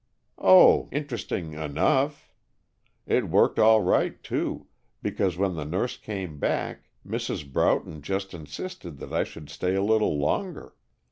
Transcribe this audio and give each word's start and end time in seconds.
"Oh, 0.39 0.89
interesting 0.91 1.53
enough. 1.53 2.33
It 3.05 3.29
worked 3.29 3.59
all 3.59 3.83
right, 3.83 4.19
too, 4.23 4.65
because 5.03 5.37
when 5.37 5.53
the 5.53 5.63
nurse 5.63 5.95
came 5.95 6.39
back, 6.39 6.89
Mrs. 7.07 7.53
Broughton 7.53 8.01
just 8.01 8.33
insisted 8.33 8.97
that 8.97 9.13
I 9.13 9.23
should 9.23 9.47
stay 9.51 9.75
a 9.75 9.83
little 9.83 10.17
longer. 10.17 10.73